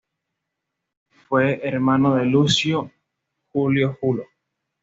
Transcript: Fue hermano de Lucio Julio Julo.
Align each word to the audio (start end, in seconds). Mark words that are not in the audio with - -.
Fue 1.29 1.61
hermano 1.61 2.15
de 2.15 2.25
Lucio 2.25 2.91
Julio 3.53 3.99
Julo. 4.01 4.25